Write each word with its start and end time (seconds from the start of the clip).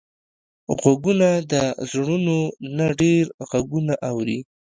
غوږونه 0.79 1.29
د 1.51 1.53
زړونو 1.91 2.37
نه 2.77 2.85
ډېر 3.01 3.23
غږونه 3.49 3.93
اوري 4.09 4.39